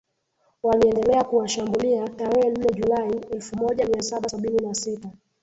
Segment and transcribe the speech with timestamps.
[0.63, 5.11] waliendelea kuwashambulia Tarehe nne Julai elfumoja miasaba sabini na sita